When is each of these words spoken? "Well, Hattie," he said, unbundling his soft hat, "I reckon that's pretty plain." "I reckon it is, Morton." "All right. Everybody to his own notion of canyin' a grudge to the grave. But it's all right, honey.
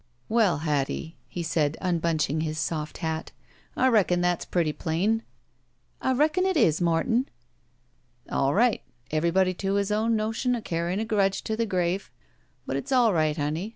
"Well, 0.29 0.57
Hattie," 0.65 1.15
he 1.27 1.43
said, 1.43 1.77
unbundling 1.79 2.41
his 2.41 2.57
soft 2.57 2.97
hat, 3.05 3.31
"I 3.77 3.87
reckon 3.87 4.19
that's 4.19 4.45
pretty 4.45 4.73
plain." 4.73 5.21
"I 6.01 6.11
reckon 6.13 6.43
it 6.43 6.57
is, 6.57 6.81
Morton." 6.81 7.29
"All 8.27 8.55
right. 8.55 8.81
Everybody 9.11 9.53
to 9.53 9.75
his 9.75 9.91
own 9.91 10.15
notion 10.15 10.55
of 10.55 10.63
canyin' 10.63 10.99
a 10.99 11.05
grudge 11.05 11.43
to 11.43 11.55
the 11.55 11.67
grave. 11.67 12.09
But 12.65 12.77
it's 12.77 12.91
all 12.91 13.13
right, 13.13 13.37
honey. 13.37 13.69